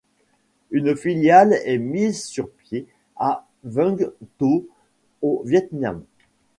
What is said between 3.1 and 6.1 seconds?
à Vũng Tàu au Vietnam.